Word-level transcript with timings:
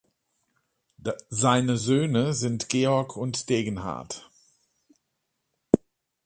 Seine 1.29 1.77
Söhne 1.77 2.33
sind 2.33 2.69
Georg 2.69 3.15
und 3.15 3.49
Degenhart. 3.51 4.27